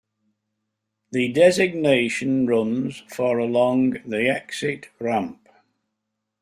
The 1.11 1.31
designation 1.31 2.47
runs 2.47 3.01
for 3.07 3.37
along 3.37 3.97
the 4.03 4.27
exit 4.29 4.89
ramp. 4.99 5.47